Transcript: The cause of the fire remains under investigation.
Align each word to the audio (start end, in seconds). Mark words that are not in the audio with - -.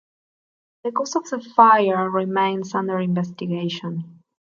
The 0.83 0.91
cause 0.91 1.15
of 1.15 1.29
the 1.29 1.39
fire 1.39 2.09
remains 2.09 2.73
under 2.73 2.97
investigation. 2.99 4.23